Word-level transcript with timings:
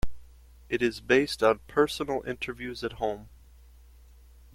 It 0.67 0.81
is 0.81 0.99
based 0.99 1.43
on 1.43 1.59
personal 1.67 2.23
interviews 2.25 2.83
at 2.83 2.93
home. 2.93 3.29